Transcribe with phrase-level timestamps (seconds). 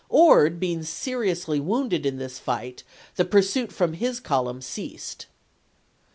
[0.09, 2.81] Ord being seriously wounded in this fight,
[3.17, 5.27] the pur suit from his column ceased.